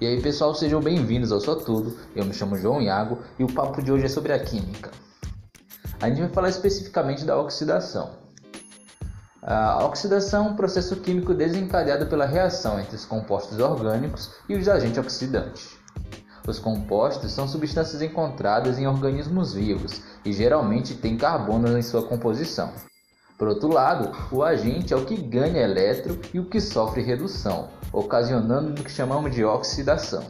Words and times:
E 0.00 0.06
aí 0.06 0.22
pessoal, 0.22 0.54
sejam 0.54 0.80
bem-vindos 0.80 1.32
ao 1.32 1.40
Só 1.40 1.56
Tudo. 1.56 1.98
Eu 2.14 2.24
me 2.24 2.32
chamo 2.32 2.56
João 2.56 2.80
Iago 2.80 3.18
e 3.36 3.42
o 3.42 3.52
papo 3.52 3.82
de 3.82 3.90
hoje 3.90 4.04
é 4.04 4.08
sobre 4.08 4.32
a 4.32 4.38
química. 4.38 4.92
A 6.00 6.08
gente 6.08 6.20
vai 6.20 6.28
falar 6.28 6.48
especificamente 6.50 7.24
da 7.24 7.36
oxidação. 7.36 8.10
A 9.42 9.84
oxidação 9.84 10.46
é 10.46 10.50
um 10.50 10.54
processo 10.54 10.94
químico 10.98 11.34
desencadeado 11.34 12.06
pela 12.06 12.26
reação 12.26 12.78
entre 12.78 12.94
os 12.94 13.04
compostos 13.04 13.58
orgânicos 13.58 14.30
e 14.48 14.54
os 14.54 14.68
agentes 14.68 14.98
oxidantes. 14.98 15.76
Os 16.46 16.60
compostos 16.60 17.32
são 17.32 17.48
substâncias 17.48 18.00
encontradas 18.00 18.78
em 18.78 18.86
organismos 18.86 19.52
vivos 19.52 20.00
e 20.24 20.32
geralmente 20.32 20.94
têm 20.94 21.16
carbono 21.16 21.76
em 21.76 21.82
sua 21.82 22.04
composição. 22.04 22.72
Por 23.38 23.46
outro 23.46 23.72
lado, 23.72 24.10
o 24.32 24.42
agente 24.42 24.92
é 24.92 24.96
o 24.96 25.04
que 25.04 25.16
ganha 25.16 25.62
elétron 25.62 26.16
e 26.34 26.40
o 26.40 26.46
que 26.46 26.60
sofre 26.60 27.02
redução, 27.02 27.68
ocasionando 27.92 28.72
o 28.72 28.84
que 28.84 28.90
chamamos 28.90 29.32
de 29.32 29.44
oxidação. 29.44 30.24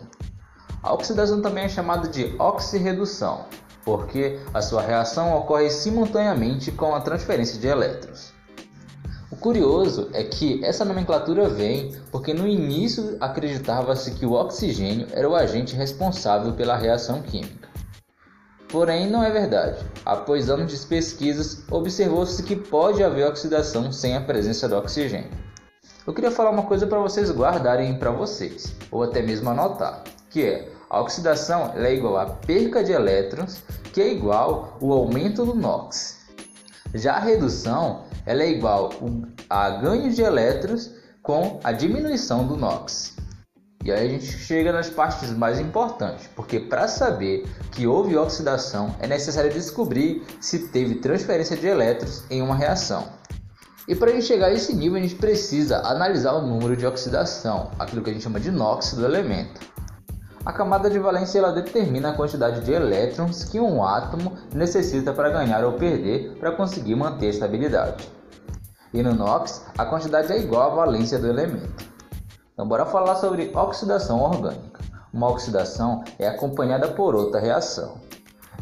A 0.82 0.92
oxidação 0.92 1.40
também 1.40 1.64
é 1.64 1.68
chamada 1.70 2.06
de 2.06 2.36
oxirredução, 2.38 3.46
porque 3.82 4.38
a 4.52 4.60
sua 4.60 4.82
reação 4.82 5.34
ocorre 5.34 5.70
simultaneamente 5.70 6.70
com 6.70 6.94
a 6.94 7.00
transferência 7.00 7.58
de 7.58 7.66
elétrons. 7.66 8.34
O 9.30 9.36
curioso 9.36 10.10
é 10.12 10.22
que 10.24 10.62
essa 10.62 10.84
nomenclatura 10.84 11.48
vem 11.48 11.96
porque 12.10 12.34
no 12.34 12.46
início 12.46 13.16
acreditava-se 13.20 14.10
que 14.12 14.26
o 14.26 14.32
oxigênio 14.32 15.06
era 15.12 15.28
o 15.28 15.34
agente 15.34 15.74
responsável 15.74 16.52
pela 16.52 16.76
reação 16.76 17.22
química. 17.22 17.67
Porém, 18.70 19.08
não 19.08 19.24
é 19.24 19.30
verdade. 19.30 19.78
Após 20.04 20.50
anos 20.50 20.70
de 20.70 20.86
pesquisas, 20.86 21.62
observou-se 21.70 22.42
que 22.42 22.54
pode 22.54 23.02
haver 23.02 23.26
oxidação 23.26 23.90
sem 23.90 24.14
a 24.14 24.20
presença 24.20 24.68
do 24.68 24.76
oxigênio. 24.76 25.30
Eu 26.06 26.12
queria 26.12 26.30
falar 26.30 26.50
uma 26.50 26.62
coisa 26.62 26.86
para 26.86 26.98
vocês 26.98 27.30
guardarem 27.30 27.98
para 27.98 28.10
vocês, 28.10 28.74
ou 28.90 29.02
até 29.02 29.22
mesmo 29.22 29.50
anotar, 29.50 30.04
que 30.30 30.44
é 30.44 30.68
a 30.90 31.00
oxidação 31.00 31.72
é 31.76 31.94
igual 31.94 32.16
à 32.16 32.26
perca 32.26 32.82
de 32.82 32.92
elétrons, 32.92 33.62
que 33.92 34.00
é 34.00 34.12
igual 34.12 34.78
ao 34.80 34.92
aumento 34.92 35.44
do 35.44 35.54
NOx. 35.54 36.18
Já 36.94 37.14
a 37.14 37.20
redução 37.20 38.04
é 38.24 38.34
igual 38.50 38.90
a 39.50 39.70
ganho 39.70 40.10
de 40.10 40.22
elétrons 40.22 40.90
com 41.22 41.60
a 41.62 41.72
diminuição 41.72 42.46
do 42.46 42.56
NOx. 42.56 43.16
E 43.88 43.90
aí 43.90 44.06
a 44.06 44.10
gente 44.10 44.26
chega 44.26 44.70
nas 44.70 44.90
partes 44.90 45.30
mais 45.30 45.58
importantes, 45.58 46.28
porque 46.36 46.60
para 46.60 46.86
saber 46.86 47.46
que 47.72 47.86
houve 47.86 48.18
oxidação 48.18 48.94
é 49.00 49.06
necessário 49.06 49.50
descobrir 49.50 50.26
se 50.42 50.68
teve 50.68 50.96
transferência 50.96 51.56
de 51.56 51.66
elétrons 51.66 52.22
em 52.28 52.42
uma 52.42 52.54
reação. 52.54 53.06
E 53.88 53.94
para 53.94 54.10
a 54.10 54.12
gente 54.12 54.26
chegar 54.26 54.48
a 54.48 54.52
esse 54.52 54.76
nível, 54.76 54.98
a 54.98 55.00
gente 55.00 55.14
precisa 55.14 55.78
analisar 55.78 56.34
o 56.34 56.46
número 56.46 56.76
de 56.76 56.86
oxidação, 56.86 57.70
aquilo 57.78 58.02
que 58.02 58.10
a 58.10 58.12
gente 58.12 58.22
chama 58.22 58.38
de 58.38 58.50
NOx 58.50 58.92
do 58.92 59.06
elemento. 59.06 59.58
A 60.44 60.52
camada 60.52 60.90
de 60.90 60.98
valência 60.98 61.38
ela 61.38 61.50
determina 61.50 62.10
a 62.10 62.12
quantidade 62.12 62.60
de 62.60 62.70
elétrons 62.70 63.42
que 63.44 63.58
um 63.58 63.82
átomo 63.82 64.36
necessita 64.52 65.14
para 65.14 65.30
ganhar 65.30 65.64
ou 65.64 65.72
perder 65.72 66.36
para 66.38 66.52
conseguir 66.52 66.94
manter 66.94 67.28
a 67.28 67.30
estabilidade. 67.30 68.06
E 68.92 69.02
no 69.02 69.14
NOx, 69.14 69.64
a 69.78 69.86
quantidade 69.86 70.30
é 70.30 70.38
igual 70.38 70.72
à 70.72 70.74
valência 70.74 71.18
do 71.18 71.26
elemento. 71.26 71.87
Então, 72.58 72.66
bora 72.66 72.84
falar 72.84 73.14
sobre 73.14 73.52
oxidação 73.54 74.20
orgânica. 74.20 74.82
Uma 75.14 75.30
oxidação 75.30 76.02
é 76.18 76.26
acompanhada 76.26 76.88
por 76.88 77.14
outra 77.14 77.38
reação. 77.38 77.98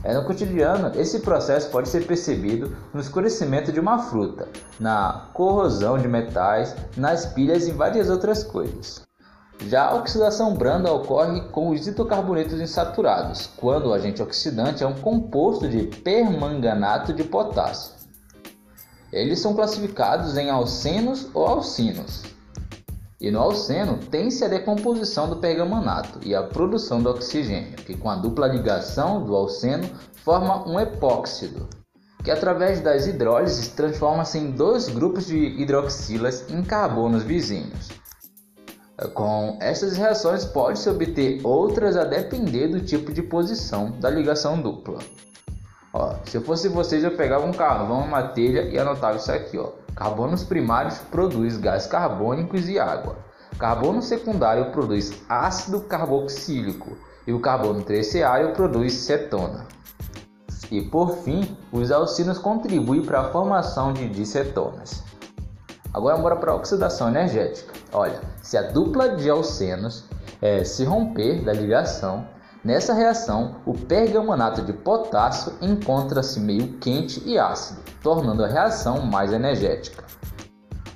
É 0.05 0.13
no 0.13 0.27
cotidiano, 0.27 0.93
esse 1.01 1.21
processo 1.21 1.71
pode 1.71 1.89
ser 1.89 2.07
percebido 2.07 2.77
no 2.93 3.01
escurecimento 3.01 3.73
de 3.73 3.81
uma 3.81 4.01
fruta, 4.01 4.49
na 4.79 5.31
corrosão 5.33 5.97
de 5.97 6.07
metais, 6.07 6.77
nas 6.95 7.25
pilhas 7.25 7.67
e 7.69 7.73
várias 7.73 8.11
outras 8.11 8.45
coisas. 8.45 9.01
Já 9.61 9.87
a 9.87 9.95
oxidação 9.95 10.53
branda 10.53 10.93
ocorre 10.93 11.49
com 11.49 11.71
os 11.71 11.87
hidrocarbonetos 11.87 12.61
insaturados, 12.61 13.49
quando 13.57 13.87
o 13.87 13.95
agente 13.95 14.23
oxidante 14.23 14.85
é 14.85 14.87
um 14.87 14.97
composto 14.97 15.67
de 15.67 15.85
permanganato 15.85 17.15
de 17.15 17.25
potássio. 17.25 17.95
Eles 19.11 19.41
são 19.41 19.55
classificados 19.55 20.37
em 20.37 20.51
alcenos 20.51 21.29
ou 21.33 21.47
alcinos. 21.47 22.36
E 23.21 23.31
no 23.31 23.41
alceno 23.41 23.99
tem-se 23.99 24.45
a 24.45 24.49
decomposição 24.49 25.29
do 25.29 25.37
pergamanato 25.37 26.19
e 26.23 26.35
a 26.35 26.43
produção 26.43 27.03
do 27.03 27.09
oxigênio, 27.09 27.77
que 27.77 27.97
com 27.97 28.11
a 28.11 28.17
dupla 28.17 28.47
ligação 28.47 29.25
do 29.25 29.35
alceno 29.35 29.89
forma 30.23 30.69
um 30.69 30.79
epóxido, 30.79 31.67
que 32.23 32.31
através 32.31 32.81
das 32.81 33.07
hidrólises 33.07 33.69
transforma-se 33.69 34.39
em 34.39 34.51
dois 34.51 34.89
grupos 34.89 35.27
de 35.27 35.37
hidroxilas 35.37 36.45
em 36.51 36.63
carbonos 36.63 37.23
vizinhos. 37.23 37.89
Com 39.15 39.59
essas 39.61 39.97
reações 39.97 40.45
pode-se 40.45 40.89
obter 40.89 41.41
outras 41.45 41.97
a 41.97 42.05
depender 42.05 42.69
do 42.69 42.81
tipo 42.81 43.13
de 43.13 43.23
posição 43.23 43.93
da 43.93 44.11
ligação 44.11 44.61
dupla. 44.61 44.99
Ó, 45.93 46.17
se 46.25 46.37
eu 46.37 46.43
fosse 46.43 46.69
vocês, 46.69 47.03
eu 47.03 47.17
pegava 47.17 47.47
um 47.47 47.53
carvão, 47.53 48.01
uma 48.01 48.23
telha 48.23 48.63
e 48.63 48.79
anotava 48.79 49.17
isso 49.17 49.33
aqui, 49.33 49.57
ó. 49.57 49.71
Carbonos 49.97 50.45
primários 50.45 50.99
produz 51.11 51.57
gás 51.57 51.87
carbônicos 51.87 52.69
e 52.69 52.79
água. 52.79 53.17
Carbono 53.59 54.03
secundário 54.03 54.71
produz 54.71 55.23
ácido 55.27 55.81
carboxílico 55.81 56.99
e 57.27 57.33
o 57.33 57.41
carbono 57.41 57.83
terciário 57.83 58.53
produz 58.53 58.93
cetona. 58.93 59.67
E 60.71 60.83
por 60.83 61.17
fim, 61.19 61.57
os 61.73 61.91
alcinos 61.91 62.37
contribuem 62.37 63.03
para 63.03 63.21
a 63.21 63.31
formação 63.31 63.95
de 63.95 64.07
dicetonas. 64.07 65.03
Agora 65.95 66.19
bora 66.19 66.37
para 66.37 66.53
a 66.53 66.57
oxidação 66.57 67.09
energética. 67.09 67.73
Olha, 67.91 68.21
se 68.43 68.59
a 68.59 68.63
dupla 68.63 69.17
de 69.17 69.31
alcenos 69.31 70.05
é, 70.43 70.63
se 70.63 70.85
romper 70.85 71.43
da 71.43 71.55
ligação, 71.55 72.29
Nessa 72.67 72.93
reação, 72.95 73.61
o 73.65 73.73
pergamanato 73.73 74.61
de 74.61 74.73
potássio 74.73 75.53
encontra-se 75.63 76.41
meio 76.41 76.73
quente 76.79 77.23
e 77.25 77.39
ácido, 77.39 77.81
tornando 78.03 78.45
a 78.45 78.49
reação 78.49 79.03
mais 79.03 79.33
energética. 79.33 80.03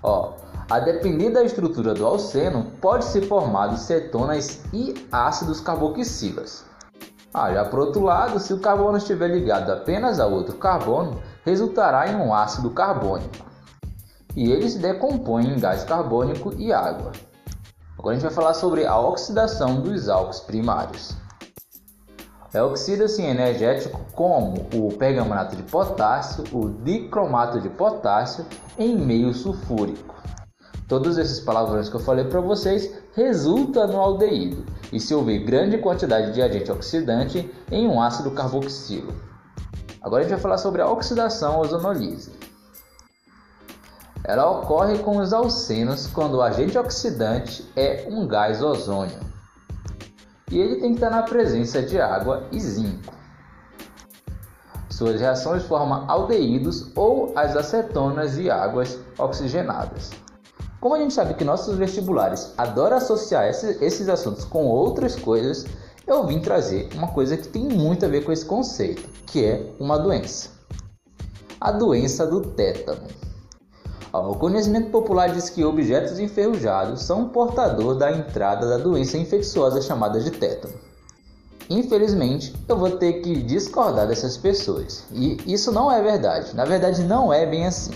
Ó, 0.03 0.33
a 0.69 0.81
depender 0.81 1.31
da 1.31 1.45
estrutura 1.45 1.95
do 1.95 2.05
alceno, 2.05 2.73
pode 2.81 3.05
ser 3.05 3.23
formado 3.29 3.77
cetonas 3.77 4.63
e 4.73 5.07
ácidos 5.13 5.61
carboxilas. 5.61 6.65
Ah, 7.33 7.53
já 7.53 7.65
por 7.65 7.79
outro 7.79 8.03
lado, 8.03 8.41
se 8.41 8.53
o 8.53 8.59
carbono 8.59 8.99
estiver 8.99 9.29
ligado 9.29 9.71
apenas 9.71 10.19
a 10.19 10.27
outro 10.27 10.57
carbono, 10.57 11.23
resultará 11.45 12.09
em 12.09 12.17
um 12.17 12.35
ácido 12.35 12.71
carbônico. 12.71 13.47
E 14.35 14.51
ele 14.51 14.69
se 14.69 14.79
decompõe 14.81 15.47
em 15.47 15.61
gás 15.61 15.85
carbônico 15.85 16.53
e 16.59 16.73
água. 16.73 17.13
Agora 17.97 18.17
a 18.17 18.19
gente 18.19 18.27
vai 18.27 18.35
falar 18.35 18.55
sobre 18.55 18.85
a 18.85 18.99
oxidação 18.99 19.81
dos 19.81 20.09
álcools 20.09 20.41
primários. 20.41 21.15
É 22.53 22.61
oxida-se 22.61 23.23
energético 23.23 24.01
como 24.13 24.67
o 24.75 24.93
pergamanato 24.99 25.55
de 25.55 25.63
potássio, 25.63 26.43
o 26.53 26.69
dicromato 26.69 27.61
de 27.61 27.69
potássio 27.69 28.45
em 28.77 28.99
meio 28.99 29.33
sulfúrico. 29.33 30.17
Todos 30.89 31.17
esses 31.17 31.39
palavrões 31.39 31.89
que 31.89 31.95
eu 31.95 32.01
falei 32.01 32.25
para 32.25 32.41
vocês 32.41 32.93
resultam 33.15 33.87
no 33.87 34.01
aldeído, 34.01 34.67
e 34.93 34.99
se 34.99 35.15
houver 35.15 35.45
grande 35.45 35.79
quantidade 35.79 36.33
de 36.33 36.43
agente 36.43 36.73
oxidante 36.73 37.49
em 37.71 37.87
um 37.87 38.03
ácido 38.03 38.33
carboxilo. 38.33 39.15
Agora 40.03 40.23
a 40.23 40.25
gente 40.25 40.33
vai 40.33 40.41
falar 40.41 40.59
sobre 40.59 40.83
a 40.83 40.91
oxidação 40.91 41.61
ozonolise. 41.61 42.33
Ela 44.25 44.51
ocorre 44.51 44.99
com 44.99 45.19
os 45.19 45.33
alcenos 45.33 46.09
quando 46.09 46.35
o 46.35 46.43
agente 46.43 46.77
oxidante 46.77 47.65
é 47.77 48.09
um 48.11 48.27
gás 48.27 48.61
ozônio 48.61 49.30
e 50.51 50.59
ele 50.59 50.77
tem 50.77 50.91
que 50.91 50.97
estar 50.97 51.11
na 51.11 51.23
presença 51.23 51.81
de 51.81 52.01
água 52.01 52.47
e 52.51 52.59
zinco. 52.61 53.15
Suas 54.89 55.21
reações 55.21 55.63
formam 55.63 56.05
aldeídos 56.11 56.91
ou 56.95 57.33
as 57.35 57.57
acetonas 57.57 58.37
e 58.37 58.51
águas 58.51 58.99
oxigenadas. 59.17 60.11
Como 60.81 60.95
a 60.95 60.99
gente 60.99 61.15
sabe 61.15 61.35
que 61.35 61.45
nossos 61.45 61.77
vestibulares 61.77 62.53
adoram 62.59 62.97
associar 62.97 63.49
esses 63.49 64.09
assuntos 64.09 64.45
com 64.45 64.67
outras 64.67 65.15
coisas, 65.15 65.67
eu 66.07 66.27
vim 66.27 66.41
trazer 66.41 66.89
uma 66.95 67.09
coisa 67.09 67.37
que 67.37 67.49
tem 67.49 67.65
muito 67.65 68.05
a 68.05 68.09
ver 68.09 68.25
com 68.25 68.33
esse 68.33 68.45
conceito, 68.45 69.09
que 69.27 69.45
é 69.45 69.73
uma 69.79 69.99
doença. 69.99 70.51
A 71.61 71.71
doença 71.71 72.27
do 72.27 72.41
tétano. 72.41 73.07
O 74.13 74.35
conhecimento 74.35 74.91
popular 74.91 75.29
diz 75.29 75.49
que 75.49 75.65
objetos 75.65 76.19
enferrujados 76.19 77.03
são 77.03 77.29
portador 77.29 77.95
da 77.95 78.11
entrada 78.11 78.69
da 78.69 78.77
doença 78.77 79.17
infecciosa 79.17 79.81
chamada 79.81 80.21
de 80.21 80.33
tétano. 80.33 80.75
Infelizmente, 81.69 82.53
eu 82.69 82.77
vou 82.77 82.91
ter 82.91 83.21
que 83.23 83.41
discordar 83.43 84.09
dessas 84.09 84.37
pessoas. 84.37 85.05
E 85.13 85.39
isso 85.47 85.71
não 85.71 85.93
é 85.93 86.03
verdade. 86.03 86.57
Na 86.57 86.65
verdade, 86.65 87.05
não 87.05 87.33
é 87.33 87.47
bem 87.47 87.67
assim. 87.67 87.93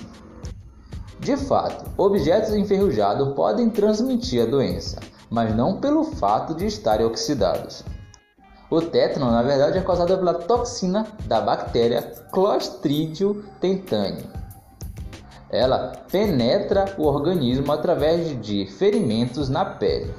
De 1.18 1.36
fato, 1.36 1.90
objetos 1.96 2.54
enferrujados 2.54 3.34
podem 3.34 3.68
transmitir 3.68 4.42
a 4.42 4.46
doença, 4.46 5.00
mas 5.28 5.52
não 5.56 5.80
pelo 5.80 6.04
fato 6.04 6.54
de 6.54 6.66
estarem 6.66 7.04
oxidados. 7.04 7.82
O 8.70 8.80
tétano, 8.80 9.32
na 9.32 9.42
verdade, 9.42 9.78
é 9.78 9.80
causado 9.80 10.16
pela 10.16 10.34
toxina 10.34 11.08
da 11.26 11.40
bactéria 11.40 12.02
Clostridium 12.30 13.42
tetani 13.60 14.43
ela 15.54 15.92
penetra 16.10 16.94
o 16.98 17.04
organismo 17.04 17.70
através 17.72 18.40
de 18.40 18.66
ferimentos 18.66 19.48
na 19.48 19.64
pele. 19.64 20.12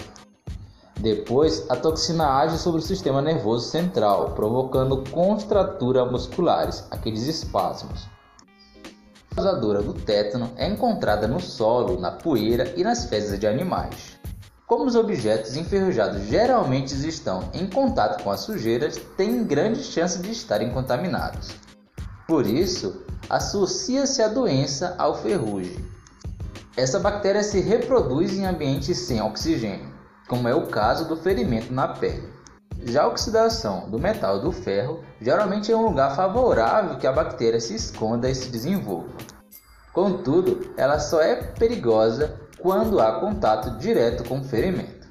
Depois, 0.99 1.65
a 1.69 1.75
toxina 1.75 2.37
age 2.37 2.57
sobre 2.57 2.79
o 2.79 2.83
sistema 2.83 3.21
nervoso 3.21 3.69
central, 3.69 4.31
provocando 4.31 5.03
contratura 5.11 6.05
musculares, 6.05 6.87
aqueles 6.89 7.27
espasmos. 7.27 8.07
A 9.31 9.35
causadora 9.35 9.81
do 9.81 9.93
tétano 9.93 10.49
é 10.55 10.67
encontrada 10.67 11.27
no 11.27 11.41
solo, 11.41 11.99
na 11.99 12.11
poeira 12.11 12.73
e 12.77 12.83
nas 12.83 13.05
fezes 13.05 13.37
de 13.37 13.45
animais. 13.45 14.17
Como 14.65 14.85
os 14.85 14.95
objetos 14.95 15.57
enferrujados 15.57 16.23
geralmente 16.23 16.95
estão 17.07 17.49
em 17.53 17.67
contato 17.67 18.23
com 18.23 18.31
as 18.31 18.39
sujeiras, 18.39 18.97
têm 19.15 19.43
grande 19.43 19.83
chance 19.83 20.17
de 20.19 20.31
estarem 20.31 20.71
contaminados. 20.71 21.64
Por 22.27 22.47
isso, 22.47 23.03
associa-se 23.29 24.21
a 24.21 24.27
doença 24.27 24.95
ao 24.97 25.15
ferrugem. 25.15 25.85
Essa 26.75 26.99
bactéria 26.99 27.43
se 27.43 27.59
reproduz 27.59 28.33
em 28.33 28.45
ambientes 28.45 28.97
sem 28.97 29.21
oxigênio, 29.21 29.93
como 30.27 30.47
é 30.47 30.55
o 30.55 30.67
caso 30.67 31.07
do 31.07 31.15
ferimento 31.15 31.71
na 31.71 31.87
pele. 31.87 32.33
Já 32.83 33.03
a 33.03 33.07
oxidação 33.07 33.89
do 33.89 33.99
metal 33.99 34.39
do 34.39 34.51
ferro 34.51 35.03
geralmente 35.21 35.71
é 35.71 35.77
um 35.77 35.85
lugar 35.85 36.15
favorável 36.15 36.97
que 36.97 37.07
a 37.07 37.11
bactéria 37.11 37.59
se 37.59 37.75
esconda 37.75 38.29
e 38.29 38.35
se 38.35 38.49
desenvolva. 38.49 39.13
Contudo, 39.93 40.73
ela 40.75 40.99
só 40.99 41.21
é 41.21 41.35
perigosa 41.35 42.39
quando 42.59 42.99
há 42.99 43.19
contato 43.19 43.77
direto 43.77 44.27
com 44.27 44.39
o 44.39 44.43
ferimento. 44.43 45.04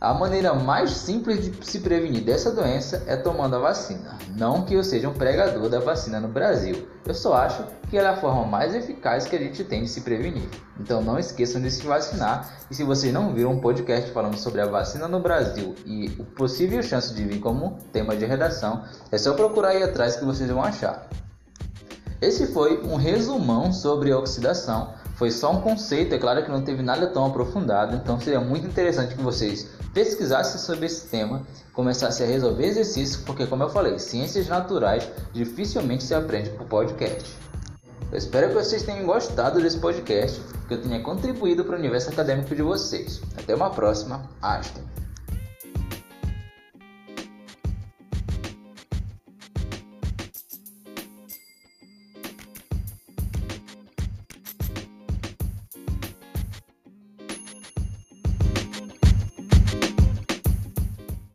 A 0.00 0.14
maneira 0.14 0.54
mais 0.54 0.92
simples 0.92 1.44
de 1.44 1.66
se 1.66 1.80
prevenir 1.80 2.22
dessa 2.22 2.52
doença 2.52 3.02
é 3.08 3.16
tomando 3.16 3.56
a 3.56 3.58
vacina. 3.58 4.16
Não 4.36 4.62
que 4.62 4.74
eu 4.74 4.84
seja 4.84 5.08
um 5.08 5.12
pregador 5.12 5.68
da 5.68 5.80
vacina 5.80 6.20
no 6.20 6.28
Brasil, 6.28 6.86
eu 7.04 7.12
só 7.12 7.34
acho 7.34 7.64
que 7.90 7.98
ela 7.98 8.10
é 8.10 8.12
a 8.12 8.16
forma 8.16 8.44
mais 8.44 8.76
eficaz 8.76 9.26
que 9.26 9.34
a 9.34 9.38
gente 9.40 9.64
tem 9.64 9.82
de 9.82 9.88
se 9.88 10.02
prevenir. 10.02 10.48
Então 10.78 11.02
não 11.02 11.18
esqueçam 11.18 11.60
de 11.60 11.68
se 11.68 11.84
vacinar. 11.84 12.48
E 12.70 12.76
se 12.76 12.84
vocês 12.84 13.12
não 13.12 13.34
viram 13.34 13.54
um 13.54 13.60
podcast 13.60 14.12
falando 14.12 14.36
sobre 14.38 14.60
a 14.60 14.66
vacina 14.66 15.08
no 15.08 15.18
Brasil 15.18 15.74
e 15.84 16.14
o 16.16 16.24
possível 16.24 16.80
chance 16.80 17.12
de 17.12 17.24
vir 17.24 17.40
como 17.40 17.76
tema 17.92 18.16
de 18.16 18.24
redação, 18.24 18.84
é 19.10 19.18
só 19.18 19.34
procurar 19.34 19.70
aí 19.70 19.82
atrás 19.82 20.14
que 20.14 20.24
vocês 20.24 20.48
vão 20.48 20.62
achar. 20.62 21.08
Esse 22.20 22.46
foi 22.46 22.80
um 22.84 22.94
resumão 22.94 23.72
sobre 23.72 24.12
a 24.12 24.18
oxidação 24.18 24.94
foi 25.18 25.32
só 25.32 25.50
um 25.50 25.60
conceito, 25.60 26.14
é 26.14 26.18
claro 26.18 26.44
que 26.44 26.50
não 26.50 26.62
teve 26.62 26.80
nada 26.80 27.08
tão 27.08 27.26
aprofundado, 27.26 27.96
então 27.96 28.20
seria 28.20 28.40
muito 28.40 28.68
interessante 28.68 29.16
que 29.16 29.20
vocês 29.20 29.68
pesquisassem 29.92 30.60
sobre 30.60 30.86
esse 30.86 31.08
tema, 31.08 31.42
começassem 31.72 32.24
a 32.24 32.28
resolver 32.30 32.64
exercícios, 32.64 33.16
porque 33.24 33.44
como 33.44 33.64
eu 33.64 33.68
falei, 33.68 33.98
ciências 33.98 34.46
naturais 34.46 35.10
dificilmente 35.32 36.04
se 36.04 36.14
aprende 36.14 36.50
por 36.50 36.68
podcast. 36.68 37.36
Eu 38.12 38.16
espero 38.16 38.48
que 38.48 38.54
vocês 38.54 38.84
tenham 38.84 39.04
gostado 39.04 39.60
desse 39.60 39.78
podcast, 39.78 40.40
que 40.68 40.74
eu 40.74 40.80
tenha 40.80 41.02
contribuído 41.02 41.64
para 41.64 41.74
o 41.74 41.78
universo 41.78 42.10
acadêmico 42.10 42.54
de 42.54 42.62
vocês. 42.62 43.20
Até 43.36 43.56
uma 43.56 43.70
próxima, 43.70 44.22
Aston. 44.40 44.97